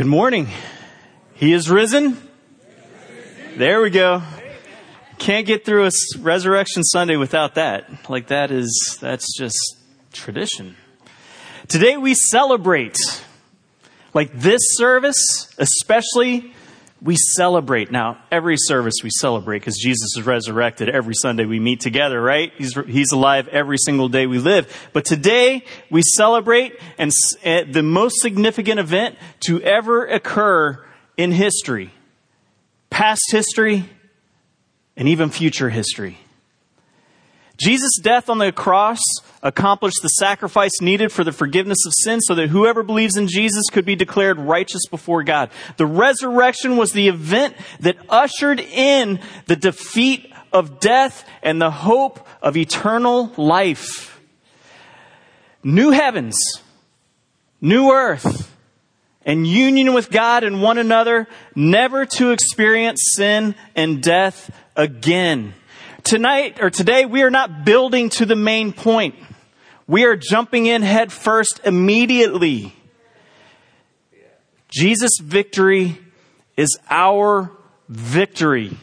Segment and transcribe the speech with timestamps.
[0.00, 0.48] Good morning.
[1.34, 2.16] He is risen.
[3.58, 4.22] There we go.
[5.18, 8.08] Can't get through a resurrection Sunday without that.
[8.08, 9.58] Like that is, that's just
[10.14, 10.76] tradition.
[11.68, 12.96] Today we celebrate.
[14.14, 16.54] Like this service, especially,
[17.02, 17.90] we celebrate.
[17.90, 20.88] Now, every service we celebrate because Jesus is resurrected.
[20.88, 22.52] Every Sunday we meet together, right?
[22.56, 24.90] He's, he's alive every single day we live.
[24.92, 27.10] But today we celebrate and
[27.44, 30.84] uh, the most significant event to ever occur
[31.16, 31.90] in history.
[32.90, 33.88] Past history
[34.96, 36.18] and even future history.
[37.60, 39.00] Jesus' death on the cross
[39.42, 43.64] accomplished the sacrifice needed for the forgiveness of sin so that whoever believes in Jesus
[43.70, 45.50] could be declared righteous before God.
[45.76, 52.26] The resurrection was the event that ushered in the defeat of death and the hope
[52.42, 54.20] of eternal life.
[55.62, 56.36] New heavens,
[57.60, 58.56] new earth,
[59.22, 65.52] and union with God and one another, never to experience sin and death again.
[66.04, 69.14] Tonight or today, we are not building to the main point.
[69.86, 72.74] We are jumping in head first immediately.
[74.68, 75.98] Jesus' victory
[76.56, 77.50] is our
[77.88, 78.76] victory.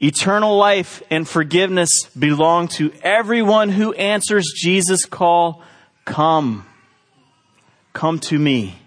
[0.00, 5.62] Eternal life and forgiveness belong to everyone who answers Jesus' call,
[6.04, 6.64] come.
[7.92, 8.78] Come to me.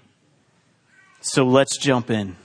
[1.19, 2.38] So let's jump in.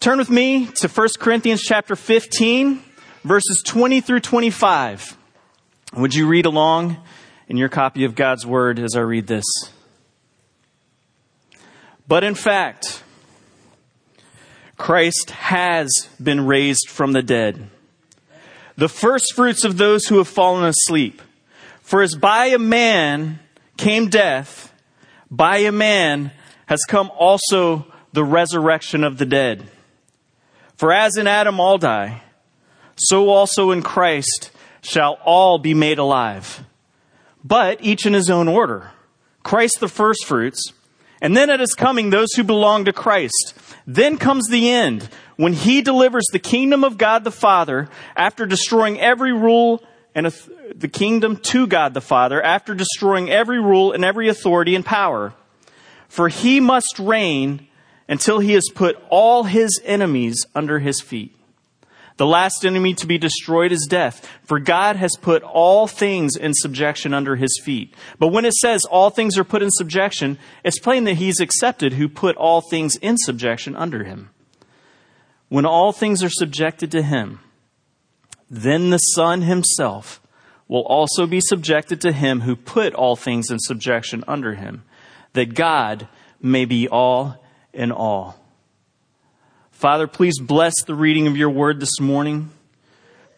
[0.00, 2.82] Turn with me to 1 Corinthians chapter 15
[3.24, 5.16] verses 20 through 25.
[5.94, 6.96] Would you read along
[7.48, 9.44] in your copy of God's Word as I read this?
[12.06, 13.02] But in fact,
[14.76, 17.68] Christ has been raised from the dead,
[18.76, 21.20] the first fruits of those who have fallen asleep.
[21.82, 23.40] For as by a man
[23.76, 24.72] came death,
[25.30, 26.32] by a man
[26.66, 29.68] has come also the resurrection of the dead.
[30.76, 32.22] For as in Adam all die,
[33.00, 34.50] so also in Christ
[34.82, 36.64] shall all be made alive.
[37.42, 38.90] But each in his own order.
[39.42, 40.72] Christ the firstfruits,
[41.22, 43.54] and then at his coming, those who belong to Christ.
[43.86, 49.00] Then comes the end, when he delivers the kingdom of God the Father after destroying
[49.00, 49.82] every rule
[50.14, 50.26] and
[50.74, 55.32] the kingdom to God the Father after destroying every rule and every authority and power.
[56.08, 57.66] For he must reign
[58.08, 61.34] until he has put all his enemies under his feet.
[62.20, 66.52] The last enemy to be destroyed is death, for God has put all things in
[66.52, 67.94] subjection under his feet.
[68.18, 71.94] But when it says all things are put in subjection, it's plain that he's accepted
[71.94, 74.28] who put all things in subjection under him.
[75.48, 77.40] When all things are subjected to him,
[78.50, 80.20] then the Son himself
[80.68, 84.84] will also be subjected to him who put all things in subjection under him,
[85.32, 86.06] that God
[86.38, 87.42] may be all
[87.72, 88.39] in all.
[89.80, 92.50] Father, please bless the reading of your word this morning.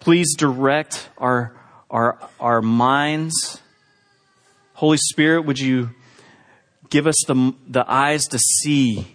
[0.00, 1.56] Please direct our,
[1.88, 3.60] our, our minds.
[4.75, 5.91] Holy Spirit, would you
[6.91, 9.06] give us the, the eyes to see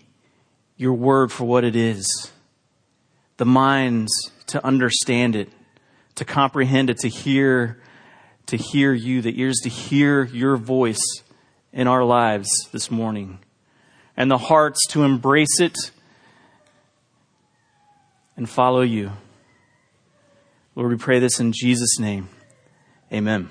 [0.77, 2.31] your word for what it is,
[3.35, 5.49] the minds to understand it,
[6.15, 7.77] to comprehend it, to hear,
[8.45, 11.03] to hear you, the ears to hear your voice
[11.73, 13.39] in our lives this morning,
[14.15, 15.75] and the hearts to embrace it
[18.37, 19.11] and follow you.
[20.75, 22.29] Lord, we pray this in Jesus' name.
[23.11, 23.49] Amen.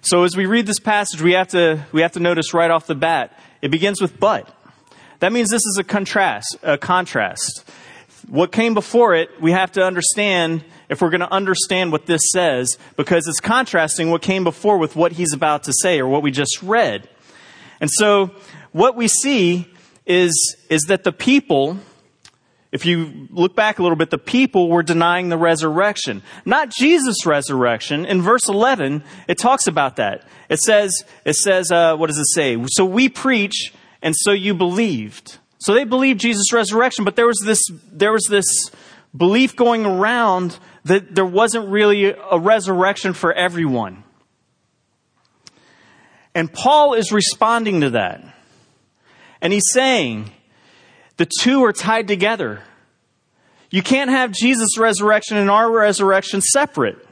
[0.00, 2.86] So as we read this passage, we have to, we have to notice right off
[2.86, 4.48] the bat, it begins with but.
[5.20, 7.68] That means this is a contrast, a contrast.
[8.28, 12.22] What came before it, we have to understand if we're going to understand what this
[12.32, 16.22] says, because it's contrasting what came before with what he's about to say or what
[16.22, 17.08] we just read.
[17.80, 18.30] And so
[18.72, 19.68] what we see
[20.06, 21.78] is, is that the people
[22.70, 26.22] if you look back a little bit, the people were denying the resurrection.
[26.44, 28.04] Not Jesus' resurrection.
[28.04, 30.24] In verse 11, it talks about that.
[30.50, 32.62] It says, it says, uh, what does it say?
[32.68, 35.38] So we preach, and so you believed.
[35.58, 38.70] So they believed Jesus' resurrection, but there was this, there was this
[39.16, 44.04] belief going around that there wasn't really a resurrection for everyone.
[46.34, 48.22] And Paul is responding to that.
[49.40, 50.30] And he's saying,
[51.18, 52.62] the two are tied together.
[53.70, 57.04] You can't have Jesus' resurrection and our resurrection separate.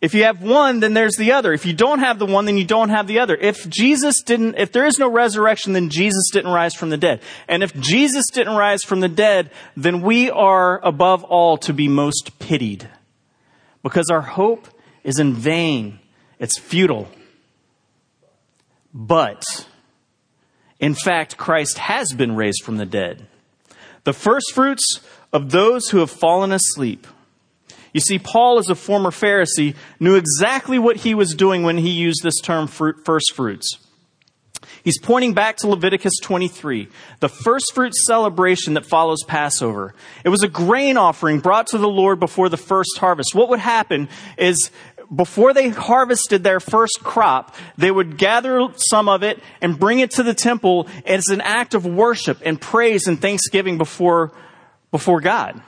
[0.00, 1.52] If you have one, then there's the other.
[1.52, 3.36] If you don't have the one, then you don't have the other.
[3.36, 7.20] If Jesus didn't, if there is no resurrection, then Jesus didn't rise from the dead.
[7.48, 11.86] And if Jesus didn't rise from the dead, then we are above all to be
[11.86, 12.88] most pitied.
[13.82, 14.68] Because our hope
[15.04, 15.98] is in vain.
[16.38, 17.08] It's futile.
[18.94, 19.44] But,
[20.80, 23.26] In fact, Christ has been raised from the dead.
[24.04, 25.00] The first fruits
[25.32, 27.06] of those who have fallen asleep.
[27.92, 31.90] You see, Paul, as a former Pharisee, knew exactly what he was doing when he
[31.90, 33.78] used this term fruit, first fruits.
[34.82, 36.88] He's pointing back to Leviticus 23,
[37.20, 39.94] the first fruit celebration that follows Passover.
[40.24, 43.34] It was a grain offering brought to the Lord before the first harvest.
[43.34, 44.70] What would happen is
[45.14, 50.12] before they harvested their first crop, they would gather some of it and bring it
[50.12, 54.32] to the temple as an act of worship and praise and thanksgiving before,
[54.90, 55.60] before God.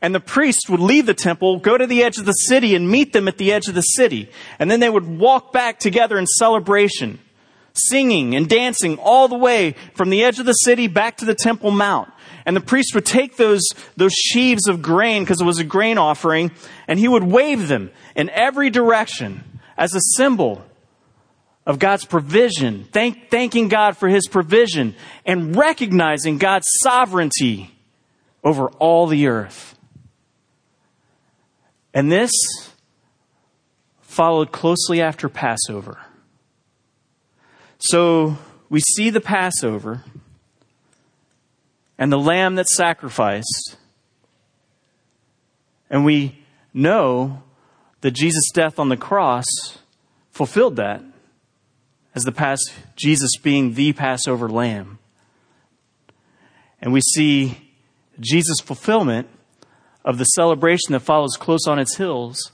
[0.00, 2.90] And the priest would leave the temple, go to the edge of the city and
[2.90, 4.28] meet them at the edge of the city.
[4.58, 7.20] And then they would walk back together in celebration,
[7.74, 11.36] singing and dancing all the way from the edge of the city back to the
[11.36, 12.10] temple mount.
[12.44, 13.62] And the priest would take those,
[13.96, 16.50] those sheaves of grain, because it was a grain offering,
[16.88, 20.64] and he would wave them in every direction as a symbol
[21.64, 24.94] of God's provision, thank, thanking God for his provision,
[25.24, 27.74] and recognizing God's sovereignty
[28.42, 29.78] over all the earth.
[31.94, 32.30] And this
[34.00, 35.98] followed closely after Passover.
[37.78, 38.36] So
[38.68, 40.04] we see the Passover
[41.98, 43.76] and the lamb that's sacrificed.
[45.88, 46.38] And we
[46.74, 47.42] know
[48.02, 49.46] that Jesus' death on the cross
[50.30, 51.02] fulfilled that
[52.14, 54.98] as the past Jesus being the Passover lamb.
[56.80, 57.70] And we see
[58.20, 59.28] Jesus' fulfillment
[60.04, 62.50] of the celebration that follows close on its heels,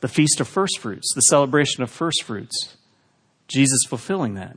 [0.00, 2.76] the Feast of First Fruits, the celebration of first fruits.
[3.46, 4.56] Jesus fulfilling that.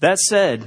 [0.00, 0.64] That said,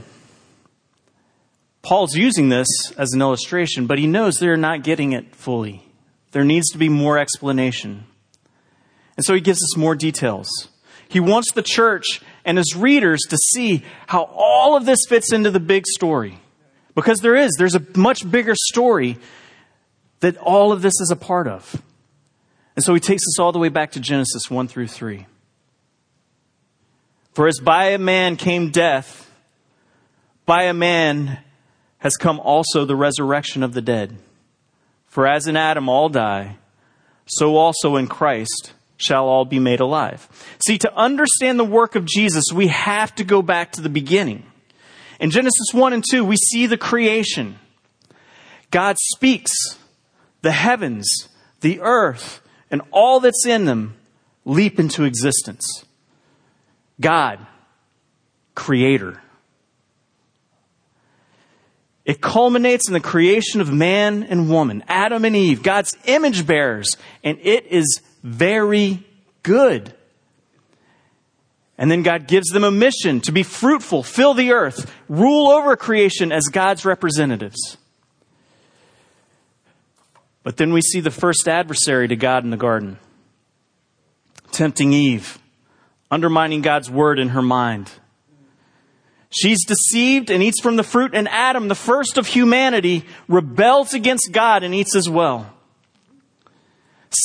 [1.81, 2.67] Paul's using this
[2.97, 5.85] as an illustration, but he knows they're not getting it fully.
[6.31, 8.05] There needs to be more explanation.
[9.17, 10.47] And so he gives us more details.
[11.07, 15.51] He wants the church and his readers to see how all of this fits into
[15.51, 16.39] the big story.
[16.95, 19.17] Because there is, there's a much bigger story
[20.19, 21.81] that all of this is a part of.
[22.75, 25.25] And so he takes us all the way back to Genesis 1 through 3.
[27.33, 29.29] For as by a man came death,
[30.45, 31.39] by a man
[32.01, 34.17] has come also the resurrection of the dead.
[35.07, 36.57] For as in Adam all die,
[37.25, 40.27] so also in Christ shall all be made alive.
[40.65, 44.43] See, to understand the work of Jesus, we have to go back to the beginning.
[45.19, 47.57] In Genesis 1 and 2, we see the creation.
[48.71, 49.51] God speaks,
[50.41, 51.29] the heavens,
[51.61, 53.95] the earth, and all that's in them
[54.45, 55.85] leap into existence.
[56.99, 57.45] God,
[58.55, 59.21] creator.
[62.03, 66.97] It culminates in the creation of man and woman, Adam and Eve, God's image bearers,
[67.23, 69.03] and it is very
[69.43, 69.93] good.
[71.77, 75.75] And then God gives them a mission to be fruitful, fill the earth, rule over
[75.75, 77.77] creation as God's representatives.
[80.43, 82.97] But then we see the first adversary to God in the garden,
[84.51, 85.37] tempting Eve
[86.11, 87.89] undermining God's word in her mind.
[89.33, 94.31] She's deceived and eats from the fruit, and Adam, the first of humanity, rebels against
[94.33, 95.51] God and eats as well.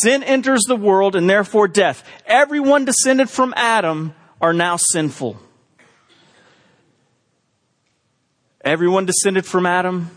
[0.02, 2.08] Sin enters the world and therefore death.
[2.24, 5.36] Everyone descended from Adam are now sinful.
[8.64, 10.10] Everyone descended from Adam,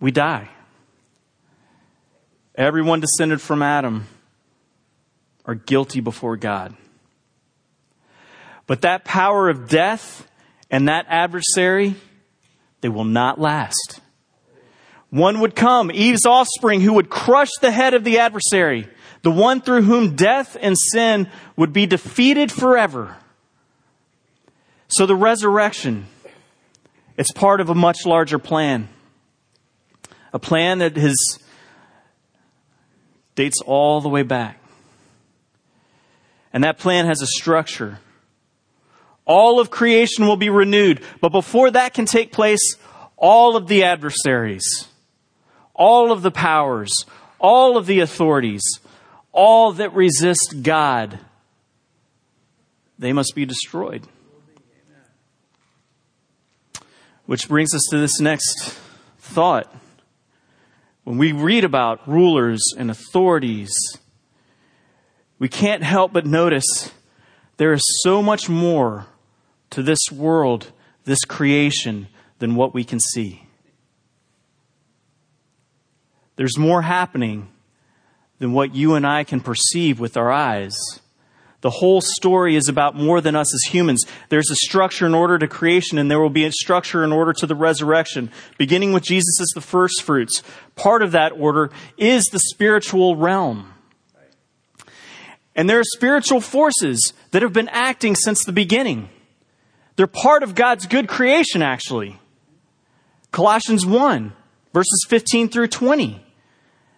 [0.00, 0.48] we die.
[2.54, 4.06] Everyone descended from Adam
[5.44, 6.74] are guilty before God.
[8.68, 10.28] But that power of death
[10.70, 11.96] and that adversary,
[12.82, 14.00] they will not last.
[15.10, 18.86] One would come, Eve's offspring, who would crush the head of the adversary,
[19.22, 23.16] the one through whom death and sin would be defeated forever.
[24.88, 26.06] So the resurrection,
[27.16, 28.88] it's part of a much larger plan.
[30.34, 31.16] A plan that has
[33.34, 34.60] dates all the way back.
[36.52, 37.98] And that plan has a structure.
[39.28, 41.02] All of creation will be renewed.
[41.20, 42.76] But before that can take place,
[43.14, 44.88] all of the adversaries,
[45.74, 47.04] all of the powers,
[47.38, 48.62] all of the authorities,
[49.30, 51.20] all that resist God,
[52.98, 54.02] they must be destroyed.
[57.26, 58.78] Which brings us to this next
[59.18, 59.70] thought.
[61.04, 63.70] When we read about rulers and authorities,
[65.38, 66.90] we can't help but notice
[67.58, 69.06] there is so much more
[69.70, 70.72] to this world,
[71.04, 72.08] this creation,
[72.38, 73.42] than what we can see.
[76.36, 77.48] There's more happening
[78.38, 80.76] than what you and I can perceive with our eyes.
[81.60, 84.04] The whole story is about more than us as humans.
[84.28, 87.32] There's a structure in order to creation, and there will be a structure in order
[87.32, 88.30] to the resurrection.
[88.56, 90.44] Beginning with Jesus as the first fruits.
[90.76, 93.74] Part of that order is the spiritual realm.
[95.56, 99.08] And there are spiritual forces that have been acting since the beginning.
[99.98, 102.18] They're part of God's good creation, actually.
[103.32, 104.32] Colossians 1,
[104.72, 106.24] verses 15 through 20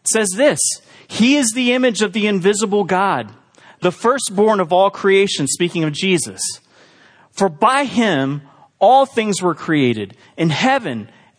[0.05, 0.61] says this
[1.09, 3.35] He is the image of the invisible God
[3.81, 6.43] the firstborn of all creation, speaking of Jesus.
[7.33, 8.43] For by him
[8.79, 11.09] all things were created, in heaven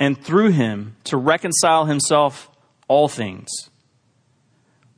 [0.00, 2.50] and through him to reconcile himself
[2.88, 3.48] all things,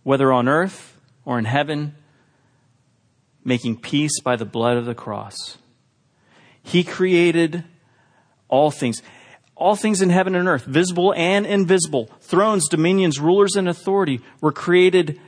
[0.04, 1.97] whether on earth or in heaven,
[3.44, 5.59] making peace by the blood of the cross.
[6.62, 7.64] He created
[8.49, 9.02] all things.
[9.56, 14.52] All things in heaven and earth, visible and invisible, thrones, dominions, rulers, and authority were
[14.52, 15.21] created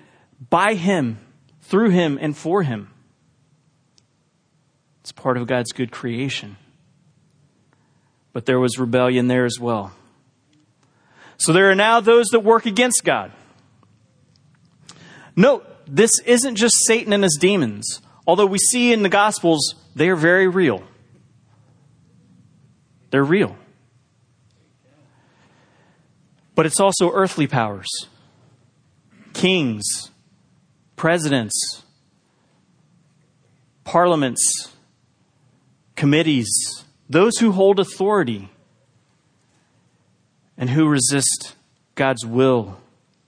[0.50, 1.18] by him
[1.60, 2.90] through him and for him.
[5.00, 6.56] It's part of God's good creation.
[8.34, 9.92] But there was rebellion there as well.
[11.38, 13.32] So there are now those that work against God.
[15.34, 18.02] Note, this isn't just Satan and his demons.
[18.26, 20.82] Although we see in the Gospels, they are very real.
[23.10, 23.56] They're real.
[26.54, 27.88] But it's also earthly powers,
[29.32, 30.10] kings,
[30.96, 31.82] presidents,
[33.84, 34.72] parliaments,
[35.96, 38.50] committees, those who hold authority
[40.56, 41.54] and who resist
[41.94, 42.78] God's will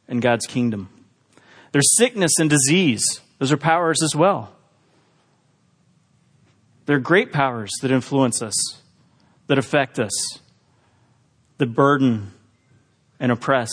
[0.09, 0.89] and God's kingdom.
[1.73, 4.53] There's sickness and disease, those are powers as well.
[6.87, 8.55] They're great powers that influence us,
[9.49, 10.39] that affect us,
[11.59, 12.33] that burden
[13.19, 13.71] and oppress.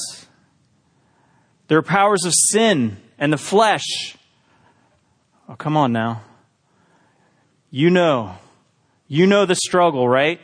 [1.67, 4.17] There are powers of sin and the flesh.
[5.47, 6.23] Oh, come on now.
[7.69, 8.35] You know.
[9.13, 10.41] You know the struggle, right?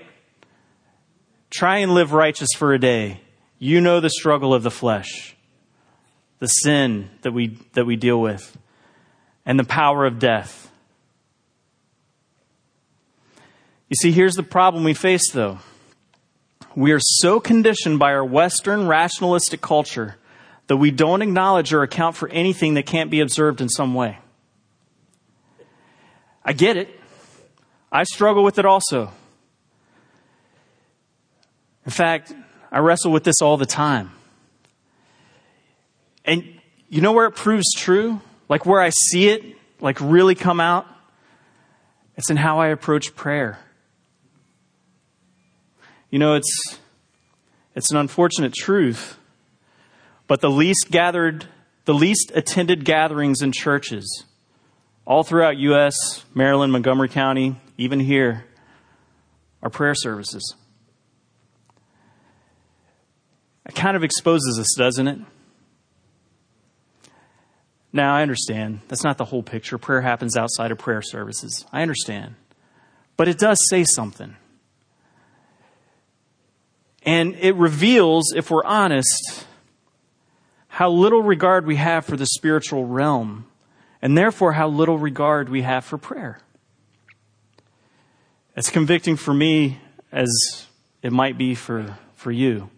[1.50, 3.20] Try and live righteous for a day.
[3.58, 5.36] You know the struggle of the flesh,
[6.38, 8.56] the sin that we, that we deal with,
[9.44, 10.72] and the power of death.
[13.90, 15.58] You see, here's the problem we face, though.
[16.76, 20.18] We are so conditioned by our Western rationalistic culture
[20.68, 24.20] that we don't acknowledge or account for anything that can't be observed in some way.
[26.46, 26.99] I get it.
[27.92, 29.12] I struggle with it also.
[31.86, 32.34] In fact,
[32.72, 34.12] I wrestle with this all the time.
[36.26, 38.22] And you know where it proves true?
[38.48, 39.44] Like where I see it,
[39.80, 40.86] like really come out?
[42.16, 43.60] It's in how I approach prayer.
[46.12, 46.80] You know, it's,
[47.76, 49.20] it's an unfortunate truth
[50.30, 51.48] but the least gathered,
[51.86, 54.26] the least attended gatherings in churches,
[55.04, 58.44] all throughout U.S., Maryland, Montgomery County, even here,
[59.64, 60.54] are prayer services.
[63.66, 65.20] It kind of exposes us, doesn't it?
[67.94, 68.82] Now, I understand.
[68.90, 69.78] That's not the whole picture.
[69.78, 71.66] Prayer happens outside of prayer services.
[71.72, 72.36] I understand.
[73.16, 74.36] But it does say something.
[77.04, 79.46] And it reveals, if we're honest,
[80.68, 83.46] how little regard we have for the spiritual realm,
[84.02, 86.40] and therefore how little regard we have for prayer.
[88.60, 89.80] It's convicting for me
[90.12, 90.28] as
[91.02, 92.70] it might be for, for you,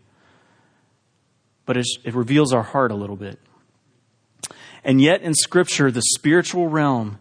[1.65, 3.39] but it, it reveals our heart a little bit.
[4.83, 7.17] And yet, in Scripture, the spiritual realm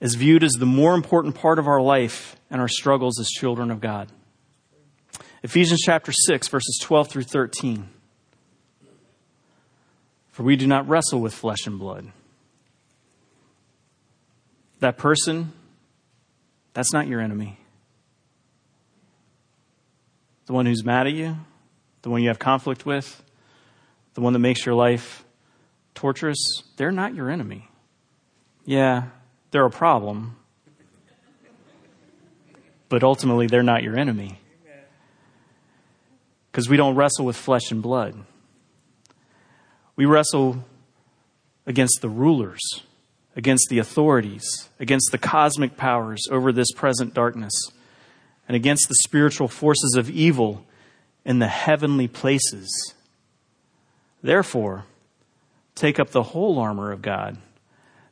[0.00, 3.70] is viewed as the more important part of our life and our struggles as children
[3.70, 4.08] of God.
[5.44, 7.88] Ephesians chapter 6, verses 12 through 13.
[10.32, 12.10] For we do not wrestle with flesh and blood.
[14.80, 15.52] That person,
[16.74, 17.60] that's not your enemy.
[20.50, 21.36] The one who's mad at you,
[22.02, 23.22] the one you have conflict with,
[24.14, 25.24] the one that makes your life
[25.94, 27.68] torturous, they're not your enemy.
[28.64, 29.10] Yeah,
[29.52, 30.34] they're a problem,
[32.88, 34.40] but ultimately they're not your enemy.
[36.50, 38.16] Because we don't wrestle with flesh and blood.
[39.94, 40.64] We wrestle
[41.64, 42.58] against the rulers
[43.36, 47.52] against the authorities, against the cosmic powers over this present darkness,
[48.50, 50.66] and against the spiritual forces of evil
[51.24, 52.94] in the heavenly places.
[54.24, 54.86] Therefore,
[55.76, 57.38] take up the whole armor of God,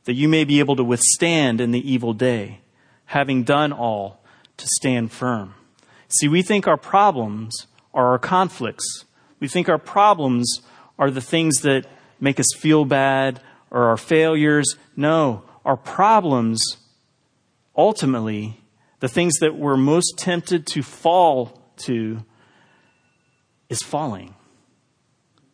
[0.04, 2.60] that you may be able to withstand in the evil day,
[3.06, 4.20] having done all
[4.58, 5.54] to stand firm.
[6.06, 9.06] See, we think our problems are our conflicts.
[9.40, 10.60] We think our problems
[11.00, 11.84] are the things that
[12.20, 13.40] make us feel bad
[13.72, 14.76] or our failures.
[14.94, 16.60] No, our problems,
[17.76, 18.60] ultimately,
[19.00, 22.24] the things that we're most tempted to fall to,
[23.68, 24.34] is falling,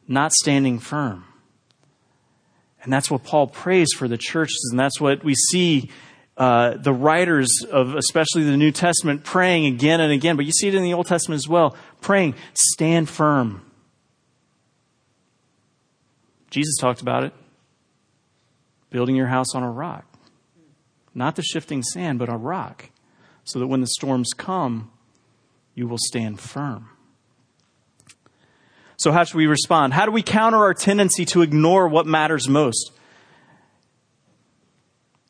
[0.08, 1.24] not standing firm.
[2.82, 5.90] And that's what Paul prays for the churches, and that's what we see
[6.36, 10.68] uh, the writers of especially the New Testament praying again and again, but you see
[10.68, 13.62] it in the Old Testament as well, praying, stand firm.
[16.50, 17.32] Jesus talked about it.
[18.90, 20.04] Building your house on a rock.
[21.14, 22.90] Not the shifting sand, but a rock.
[23.44, 24.90] So that when the storms come,
[25.74, 26.88] you will stand firm.
[28.96, 29.92] So, how should we respond?
[29.92, 32.92] How do we counter our tendency to ignore what matters most?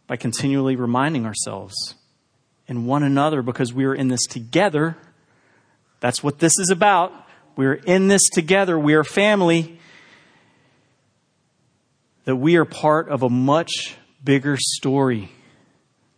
[0.07, 1.75] By continually reminding ourselves
[2.69, 4.97] and one another because we are in this together.
[6.01, 7.13] That's what this is about.
[7.57, 8.79] We are in this together.
[8.79, 9.79] We are family.
[12.25, 15.31] That we are part of a much bigger story.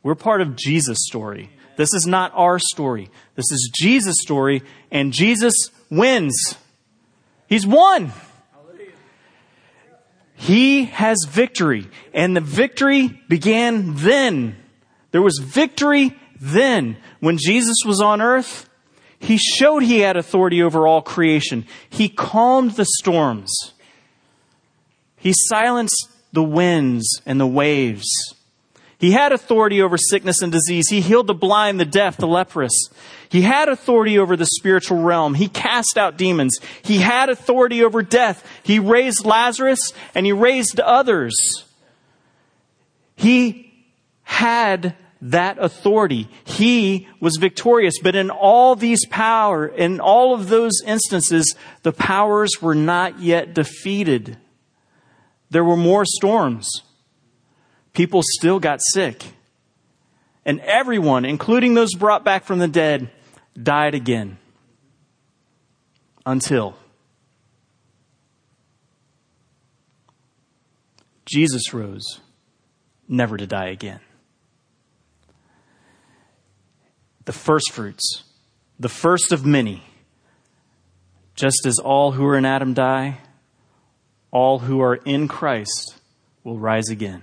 [0.03, 1.51] We're part of Jesus' story.
[1.77, 3.11] This is not our story.
[3.35, 5.53] This is Jesus' story, and Jesus
[5.91, 6.57] wins.
[7.49, 8.13] He's won.
[10.35, 11.89] He has victory.
[12.13, 14.57] And the victory began then.
[15.11, 16.97] There was victory then.
[17.21, 18.69] When Jesus was on earth,
[19.19, 21.67] he showed he had authority over all creation.
[21.89, 23.51] He calmed the storms.
[25.17, 28.07] He silenced the winds and the waves.
[29.07, 30.89] He had authority over sickness and disease.
[30.89, 32.73] He healed the blind, the deaf, the leprous.
[33.29, 35.35] He had authority over the spiritual realm.
[35.35, 36.59] He cast out demons.
[36.83, 38.45] He had authority over death.
[38.65, 41.37] He raised Lazarus and he raised others.
[43.15, 43.73] He
[44.25, 46.29] had that authority.
[46.43, 48.01] He was victorious.
[48.03, 51.55] But in all these power, in all of those instances,
[51.85, 54.37] the powers were not yet defeated.
[55.51, 56.83] There were more storms.
[57.97, 59.25] People still got sick.
[60.45, 63.11] And everyone, including those brought back from the dead,
[63.61, 64.37] died again.
[66.27, 66.77] Until
[71.25, 72.21] Jesus rose,
[73.09, 74.01] never to die again.
[77.25, 78.25] The first fruits,
[78.79, 79.83] the first of many,
[81.35, 83.21] just as all who are in Adam die,
[84.31, 85.97] all who are in Christ
[86.45, 87.23] will rise again.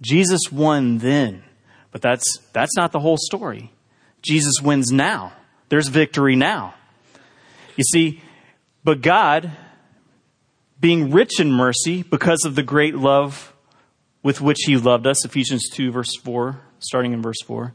[0.00, 1.42] Jesus won then,
[1.90, 3.72] but that's, that's not the whole story.
[4.22, 5.32] Jesus wins now.
[5.68, 6.74] There's victory now.
[7.76, 8.22] You see,
[8.84, 9.52] but God,
[10.80, 13.52] being rich in mercy because of the great love
[14.22, 17.74] with which he loved us, Ephesians 2 verse 4, starting in verse 4,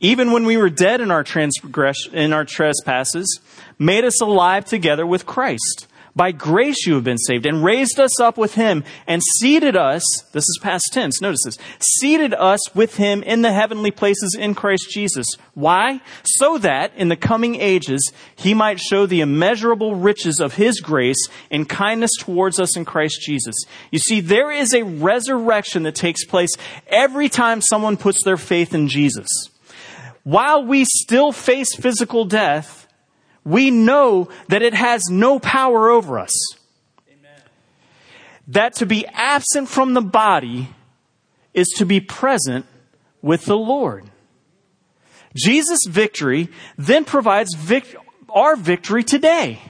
[0.00, 3.40] even when we were dead in our transgression, in our trespasses,
[3.78, 5.86] made us alive together with Christ.
[6.14, 10.02] By grace you have been saved and raised us up with him and seated us,
[10.32, 14.54] this is past tense, notice this, seated us with him in the heavenly places in
[14.54, 15.26] Christ Jesus.
[15.54, 16.02] Why?
[16.24, 21.28] So that in the coming ages he might show the immeasurable riches of his grace
[21.50, 23.54] and kindness towards us in Christ Jesus.
[23.90, 26.50] You see, there is a resurrection that takes place
[26.88, 29.28] every time someone puts their faith in Jesus.
[30.24, 32.81] While we still face physical death,
[33.44, 36.32] we know that it has no power over us.
[37.08, 37.40] Amen.
[38.48, 40.68] That to be absent from the body
[41.54, 42.66] is to be present
[43.20, 44.04] with the Lord.
[45.34, 47.96] Jesus' victory then provides vic-
[48.28, 49.60] our victory today.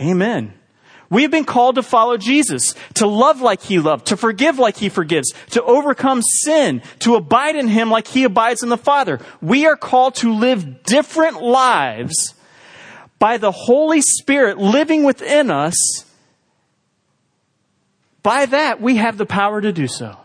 [0.00, 0.54] Amen.
[1.12, 4.78] We have been called to follow Jesus, to love like he loved, to forgive like
[4.78, 9.20] he forgives, to overcome sin, to abide in him like he abides in the Father.
[9.42, 12.34] We are called to live different lives
[13.18, 15.76] by the Holy Spirit living within us.
[18.22, 20.16] By that, we have the power to do so.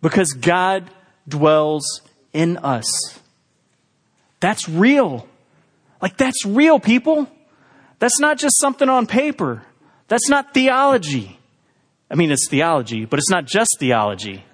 [0.00, 0.88] Because God
[1.28, 2.00] dwells
[2.32, 3.20] in us.
[4.40, 5.28] That's real.
[6.00, 7.28] Like, that's real, people.
[7.98, 9.62] That's not just something on paper.
[10.08, 11.38] That's not theology.
[12.10, 14.44] I mean, it's theology, but it's not just theology.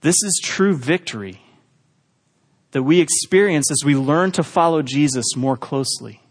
[0.00, 1.42] This is true victory
[2.70, 6.22] that we experience as we learn to follow Jesus more closely.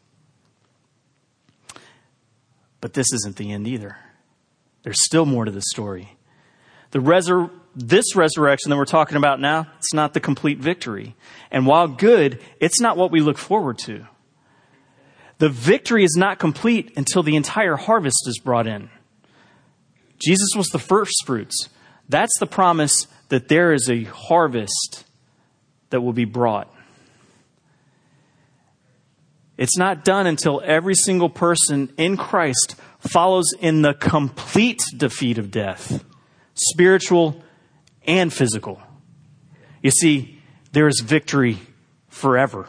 [2.81, 3.97] But this isn't the end either.
[4.83, 6.17] There's still more to the story.
[6.91, 11.15] The resur- this resurrection that we're talking about now, it's not the complete victory.
[11.49, 14.05] And while good, it's not what we look forward to.
[15.37, 18.89] The victory is not complete until the entire harvest is brought in.
[20.21, 21.69] Jesus was the first fruits.
[22.09, 25.05] That's the promise that there is a harvest
[25.91, 26.73] that will be brought.
[29.57, 35.51] It's not done until every single person in Christ follows in the complete defeat of
[35.51, 36.03] death,
[36.53, 37.41] spiritual
[38.09, 38.81] and physical.
[39.81, 40.41] You see,
[40.71, 41.59] there is victory
[42.09, 42.67] forever.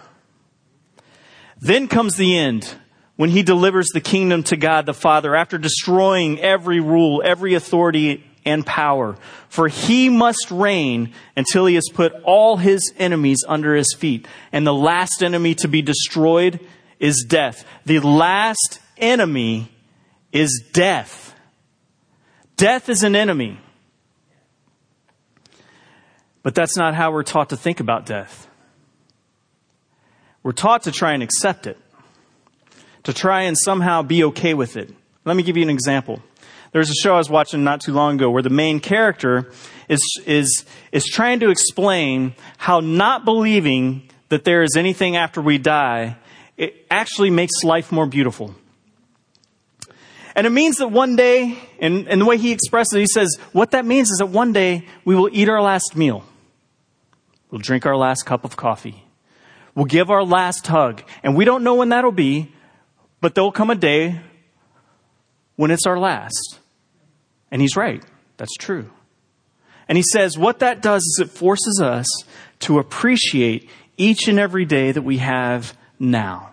[1.59, 2.75] Then comes the end
[3.17, 8.25] when he delivers the kingdom to God the Father after destroying every rule, every authority
[8.45, 9.17] and power.
[9.49, 14.29] For he must reign until he has put all his enemies under his feet.
[14.53, 16.61] And the last enemy to be destroyed
[16.99, 17.65] is death.
[17.87, 19.73] The last enemy
[20.33, 21.35] is death.
[22.57, 23.59] Death is an enemy.
[26.43, 28.49] But that's not how we're taught to think about death.
[30.43, 31.79] We're taught to try and accept it,
[33.03, 34.91] to try and somehow be okay with it.
[35.25, 36.23] Let me give you an example.
[36.73, 39.51] There's a show I was watching not too long ago where the main character
[39.89, 45.59] is, is, is trying to explain how not believing that there is anything after we
[45.59, 46.17] die,
[46.57, 48.55] it actually makes life more beautiful.
[50.35, 53.37] And it means that one day, and, and the way he expresses it, he says,
[53.53, 56.25] what that means is that one day we will eat our last meal.
[57.51, 59.05] We'll drink our last cup of coffee.
[59.75, 61.03] We'll give our last hug.
[61.23, 62.53] And we don't know when that'll be,
[63.21, 64.21] but there'll come a day
[65.57, 66.59] when it's our last.
[67.51, 68.03] And he's right.
[68.37, 68.91] That's true.
[69.89, 72.07] And he says what that does is it forces us
[72.61, 76.53] to appreciate each and every day that we have now.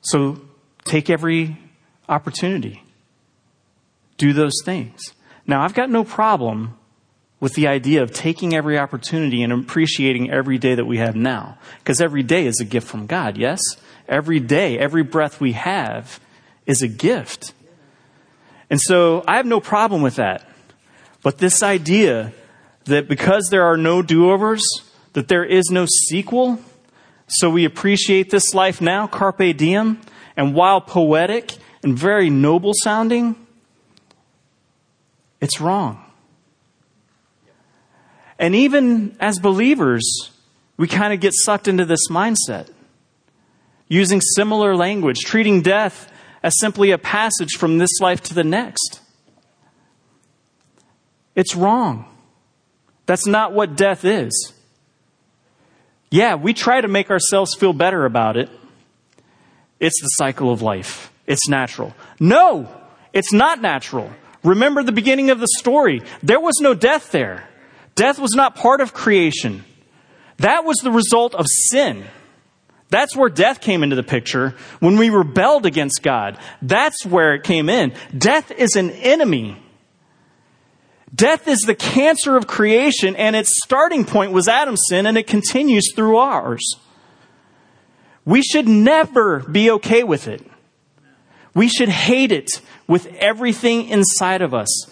[0.00, 0.40] So
[0.84, 1.58] take every
[2.08, 2.82] opportunity.
[4.16, 5.00] Do those things.
[5.46, 6.76] Now, I've got no problem
[7.40, 11.58] with the idea of taking every opportunity and appreciating every day that we have now.
[11.78, 13.58] Because every day is a gift from God, yes?
[14.08, 16.20] Every day, every breath we have
[16.66, 17.52] is a gift.
[18.70, 20.48] And so I have no problem with that.
[21.22, 22.32] But this idea
[22.84, 24.62] that because there are no do overs,
[25.12, 26.60] that there is no sequel,
[27.26, 30.00] so we appreciate this life now, carpe diem,
[30.36, 33.36] and while poetic and very noble sounding,
[35.40, 36.04] it's wrong.
[38.38, 40.30] And even as believers,
[40.76, 42.68] we kind of get sucked into this mindset,
[43.88, 46.10] using similar language, treating death
[46.42, 49.00] as simply a passage from this life to the next.
[51.34, 52.06] It's wrong.
[53.06, 54.52] That's not what death is.
[56.10, 58.50] Yeah, we try to make ourselves feel better about it.
[59.82, 61.12] It's the cycle of life.
[61.26, 61.92] It's natural.
[62.20, 62.68] No,
[63.12, 64.12] it's not natural.
[64.44, 66.02] Remember the beginning of the story.
[66.22, 67.48] There was no death there.
[67.96, 69.64] Death was not part of creation.
[70.38, 72.04] That was the result of sin.
[72.90, 76.38] That's where death came into the picture when we rebelled against God.
[76.62, 77.92] That's where it came in.
[78.16, 79.60] Death is an enemy.
[81.12, 85.26] Death is the cancer of creation, and its starting point was Adam's sin, and it
[85.26, 86.76] continues through ours.
[88.24, 90.46] We should never be okay with it.
[91.54, 92.50] We should hate it
[92.86, 94.86] with everything inside of us.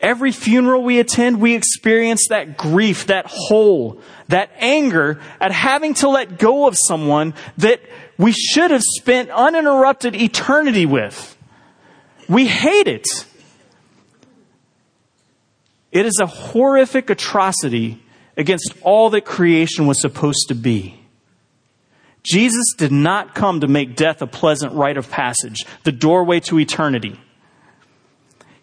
[0.00, 6.08] Every funeral we attend, we experience that grief, that hole, that anger at having to
[6.08, 7.80] let go of someone that
[8.16, 11.36] we should have spent uninterrupted eternity with.
[12.28, 13.06] We hate it.
[15.92, 18.02] It is a horrific atrocity
[18.36, 20.99] against all that creation was supposed to be.
[22.22, 26.58] Jesus did not come to make death a pleasant rite of passage, the doorway to
[26.58, 27.18] eternity.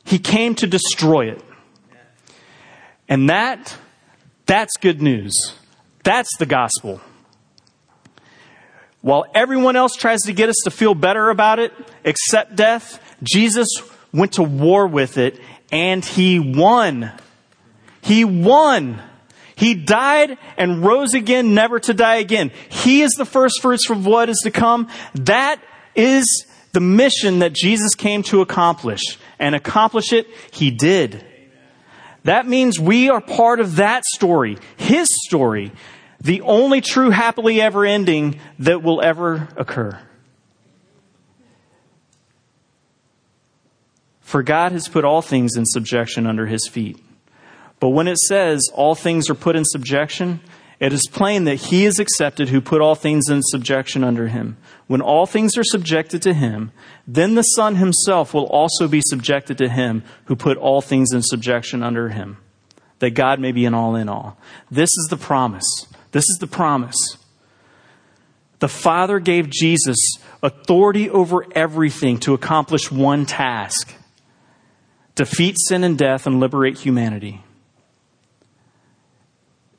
[0.03, 1.43] He came to destroy it.
[3.09, 3.75] And that,
[4.45, 5.33] that's good news.
[6.03, 7.01] That's the gospel.
[9.01, 11.73] While everyone else tries to get us to feel better about it,
[12.05, 13.67] accept death, Jesus
[14.13, 15.39] went to war with it
[15.71, 17.11] and he won.
[18.01, 19.01] He won.
[19.57, 22.51] He died and rose again, never to die again.
[22.69, 24.87] He is the first fruits from what is to come.
[25.15, 25.59] That
[25.95, 29.17] is the mission that Jesus came to accomplish.
[29.39, 31.25] And accomplish it, he did.
[32.23, 35.71] That means we are part of that story, his story,
[36.21, 39.99] the only true happily ever ending that will ever occur.
[44.21, 46.99] For God has put all things in subjection under his feet.
[47.79, 50.39] But when it says all things are put in subjection,
[50.79, 54.57] It is plain that he is accepted who put all things in subjection under him.
[54.85, 56.71] When all things are subjected to him,
[57.07, 61.23] then the Son himself will also be subjected to him who put all things in
[61.23, 62.37] subjection under him,
[62.99, 64.37] that God may be an all in all.
[64.69, 65.87] This is the promise.
[66.11, 67.17] This is the promise.
[68.59, 69.97] The Father gave Jesus
[70.43, 73.95] authority over everything to accomplish one task
[75.15, 77.43] defeat sin and death and liberate humanity.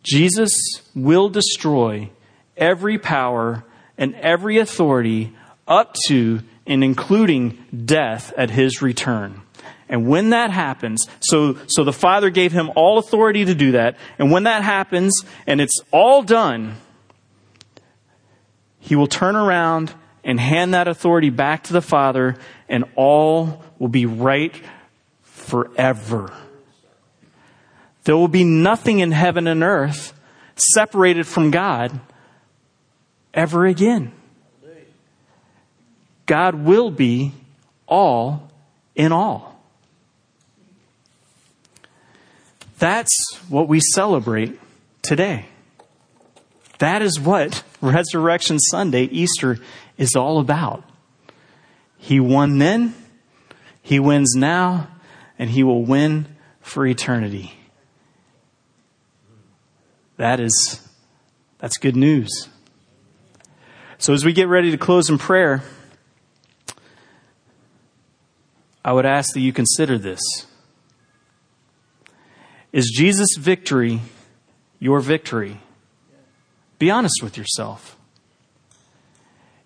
[0.02, 0.52] Jesus
[0.94, 2.10] will destroy
[2.56, 3.64] every power
[3.96, 5.34] and every authority
[5.66, 9.42] up to and including death at his return.
[9.88, 13.96] And when that happens, so, so the Father gave him all authority to do that.
[14.18, 16.76] And when that happens and it's all done,
[18.80, 22.36] he will turn around and hand that authority back to the Father,
[22.68, 24.54] and all will be right
[25.22, 26.30] forever.
[28.04, 30.12] There will be nothing in heaven and earth
[30.56, 32.00] separated from God
[33.34, 34.12] ever again.
[36.26, 37.32] God will be
[37.86, 38.50] all
[38.94, 39.58] in all.
[42.78, 43.10] That's
[43.48, 44.58] what we celebrate
[45.02, 45.46] today.
[46.78, 49.58] That is what Resurrection Sunday, Easter,
[49.96, 50.84] is all about.
[51.96, 52.94] He won then,
[53.82, 54.88] He wins now,
[55.38, 56.26] and He will win
[56.60, 57.57] for eternity.
[60.18, 60.86] That is,
[61.58, 62.48] that's good news.
[63.98, 65.62] So as we get ready to close in prayer,
[68.84, 70.20] I would ask that you consider this.
[72.72, 74.00] Is Jesus' victory
[74.80, 75.60] your victory?
[76.78, 77.96] Be honest with yourself.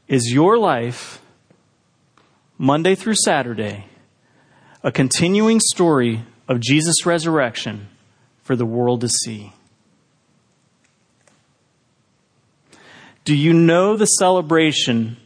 [0.07, 1.23] Is your life,
[2.59, 3.87] Monday through Saturday,
[4.83, 7.89] a continuing story of Jesus' resurrection
[8.43, 9.53] for the world to see?
[13.25, 15.17] Do you know the celebration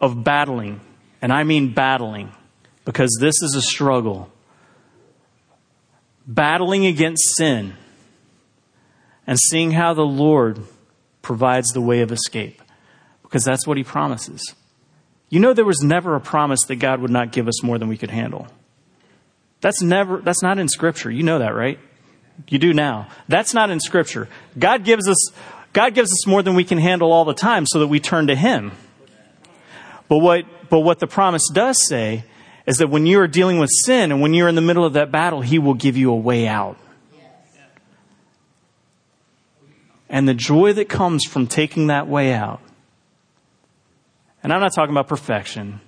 [0.00, 0.80] of battling?
[1.20, 2.32] And I mean battling,
[2.84, 4.30] because this is a struggle.
[6.26, 7.74] Battling against sin
[9.26, 10.60] and seeing how the Lord
[11.22, 12.62] provides the way of escape,
[13.22, 14.54] because that's what He promises.
[15.28, 17.88] You know, there was never a promise that God would not give us more than
[17.88, 18.46] we could handle.
[19.60, 21.10] That's never, that's not in Scripture.
[21.10, 21.78] You know that, right?
[22.48, 23.08] You do now.
[23.26, 24.28] That's not in Scripture.
[24.58, 25.32] God gives us
[25.72, 28.28] God gives us more than we can handle all the time so that we turn
[28.28, 28.72] to Him.
[30.08, 32.24] But what, but what the promise does say
[32.66, 34.94] is that when you are dealing with sin and when you're in the middle of
[34.94, 36.78] that battle, He will give you a way out.
[40.08, 42.62] And the joy that comes from taking that way out.
[44.42, 45.80] And I'm not talking about perfection.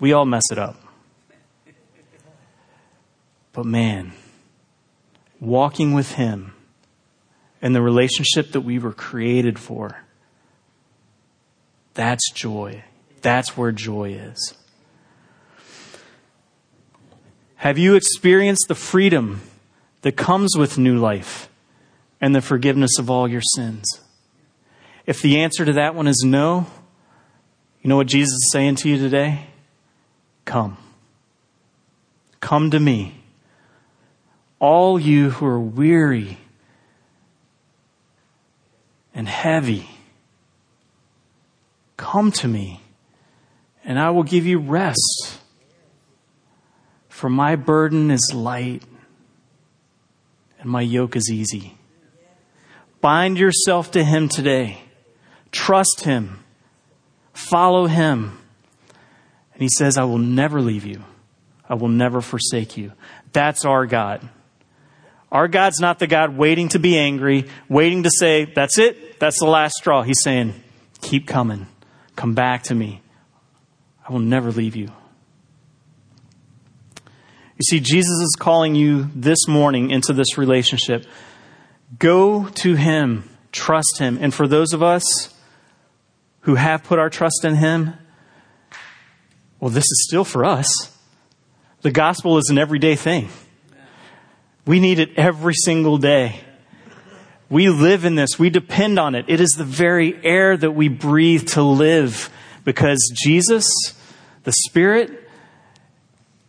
[0.00, 0.76] We all mess it up.
[3.52, 4.12] But man,
[5.38, 6.55] walking with Him
[7.66, 10.04] and the relationship that we were created for.
[11.94, 12.84] That's joy.
[13.22, 14.54] That's where joy is.
[17.56, 19.40] Have you experienced the freedom
[20.02, 21.48] that comes with new life
[22.20, 24.00] and the forgiveness of all your sins?
[25.04, 26.68] If the answer to that one is no,
[27.82, 29.48] you know what Jesus is saying to you today?
[30.44, 30.76] Come.
[32.38, 33.24] Come to me.
[34.60, 36.38] All you who are weary
[39.16, 39.88] and heavy,
[41.96, 42.82] come to me,
[43.82, 45.38] and I will give you rest.
[47.08, 48.82] For my burden is light,
[50.60, 51.78] and my yoke is easy.
[53.00, 54.80] Bind yourself to Him today.
[55.50, 56.44] Trust Him.
[57.32, 58.38] Follow Him.
[59.54, 61.02] And He says, I will never leave you.
[61.66, 62.92] I will never forsake you.
[63.32, 64.28] That's our God.
[65.32, 69.38] Our God's not the God waiting to be angry, waiting to say, that's it, that's
[69.38, 70.02] the last straw.
[70.02, 70.54] He's saying,
[71.00, 71.66] keep coming.
[72.14, 73.02] Come back to me.
[74.08, 74.88] I will never leave you.
[77.58, 81.06] You see, Jesus is calling you this morning into this relationship.
[81.98, 84.18] Go to Him, trust Him.
[84.20, 85.34] And for those of us
[86.40, 87.94] who have put our trust in Him,
[89.58, 90.68] well, this is still for us.
[91.80, 93.28] The gospel is an everyday thing.
[94.66, 96.40] We need it every single day.
[97.48, 98.38] We live in this.
[98.38, 99.26] We depend on it.
[99.28, 102.28] It is the very air that we breathe to live
[102.64, 103.64] because Jesus,
[104.42, 105.30] the Spirit,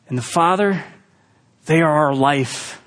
[0.09, 0.83] and the Father,
[1.67, 2.81] they are our life.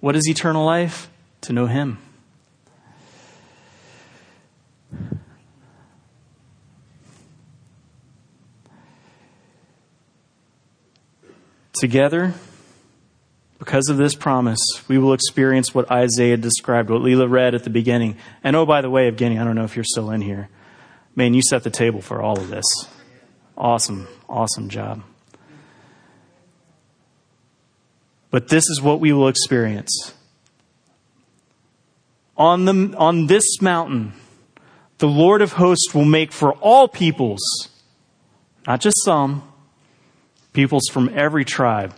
[0.00, 1.08] What is eternal life?
[1.42, 1.98] To know Him.
[11.74, 12.34] Together,
[13.62, 17.70] because of this promise, we will experience what Isaiah described, what Leela read at the
[17.70, 18.16] beginning.
[18.42, 20.48] And oh, by the way, Evgeny, I don't know if you're still in here.
[21.14, 22.64] Man, you set the table for all of this.
[23.56, 25.04] Awesome, awesome job.
[28.32, 30.12] But this is what we will experience.
[32.36, 34.12] On, the, on this mountain,
[34.98, 37.68] the Lord of hosts will make for all peoples,
[38.66, 39.48] not just some,
[40.52, 41.94] peoples from every tribe,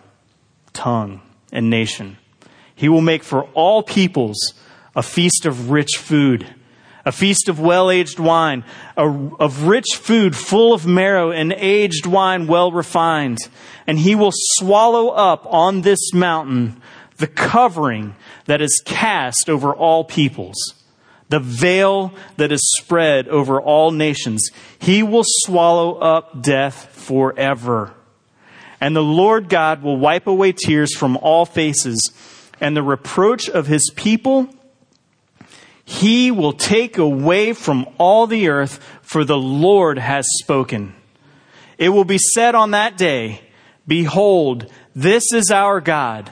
[0.74, 1.22] tongue,
[1.54, 2.18] and nation.
[2.74, 4.36] He will make for all peoples
[4.94, 6.46] a feast of rich food,
[7.04, 8.64] a feast of well aged wine,
[8.96, 13.38] a, of rich food full of marrow and aged wine well refined.
[13.86, 16.80] And he will swallow up on this mountain
[17.16, 20.56] the covering that is cast over all peoples,
[21.28, 24.50] the veil that is spread over all nations.
[24.78, 27.94] He will swallow up death forever.
[28.84, 32.12] And the Lord God will wipe away tears from all faces,
[32.60, 34.54] and the reproach of his people
[35.86, 40.94] he will take away from all the earth, for the Lord has spoken.
[41.78, 43.40] It will be said on that day,
[43.88, 46.30] Behold, this is our God.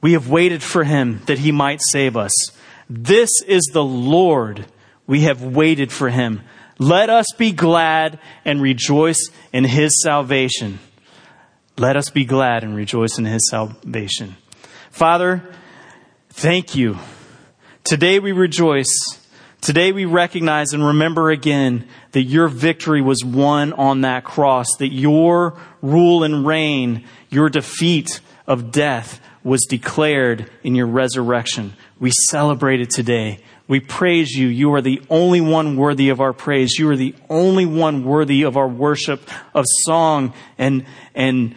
[0.00, 2.32] We have waited for him that he might save us.
[2.88, 4.64] This is the Lord.
[5.06, 6.40] We have waited for him.
[6.78, 10.78] Let us be glad and rejoice in his salvation.
[11.78, 14.36] Let us be glad and rejoice in his salvation.
[14.90, 15.44] Father,
[16.30, 16.98] thank you.
[17.84, 18.88] Today we rejoice.
[19.60, 24.92] Today we recognize and remember again that your victory was won on that cross, that
[24.92, 31.74] your rule and reign, your defeat of death was declared in your resurrection.
[32.00, 33.38] We celebrate it today.
[33.68, 34.48] We praise you.
[34.48, 36.78] You are the only one worthy of our praise.
[36.78, 41.54] You are the only one worthy of our worship, of song, and, and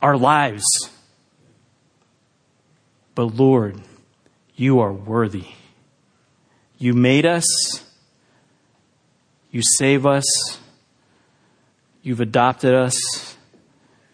[0.00, 0.64] our lives.
[3.16, 3.80] But Lord,
[4.54, 5.46] you are worthy.
[6.78, 7.84] You made us.
[9.50, 10.24] You save us.
[12.02, 13.36] You've adopted us.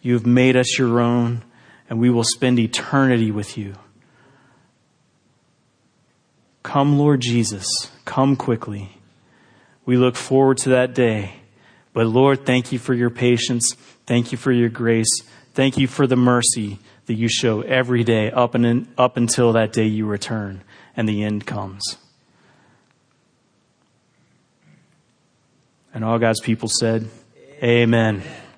[0.01, 1.43] You've made us your own,
[1.89, 3.75] and we will spend eternity with you.
[6.69, 7.65] Come, Lord Jesus.
[8.05, 8.95] Come quickly.
[9.87, 11.33] We look forward to that day.
[11.93, 13.73] But Lord, thank you for your patience.
[14.05, 15.09] Thank you for your grace.
[15.55, 16.77] Thank you for the mercy
[17.07, 20.61] that you show every day up, and in, up until that day you return
[20.95, 21.97] and the end comes.
[25.91, 27.09] And all God's people said,
[27.63, 28.17] Amen.
[28.17, 28.48] Amen.